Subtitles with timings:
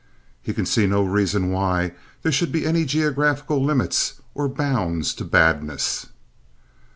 [0.41, 1.91] He can see no reason why
[2.23, 6.07] there should be any geographical limits or bounds to badness.